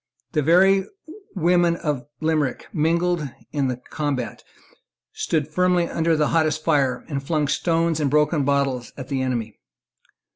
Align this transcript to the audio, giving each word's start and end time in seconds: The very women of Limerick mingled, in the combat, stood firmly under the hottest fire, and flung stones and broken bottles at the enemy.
The 0.31 0.41
very 0.41 0.85
women 1.35 1.75
of 1.75 2.07
Limerick 2.21 2.67
mingled, 2.73 3.29
in 3.51 3.67
the 3.67 3.77
combat, 3.77 4.43
stood 5.13 5.47
firmly 5.47 5.87
under 5.87 6.17
the 6.17 6.29
hottest 6.29 6.63
fire, 6.63 7.05
and 7.07 7.21
flung 7.23 7.47
stones 7.47 7.99
and 7.99 8.09
broken 8.09 8.43
bottles 8.43 8.93
at 8.97 9.09
the 9.09 9.21
enemy. 9.21 9.59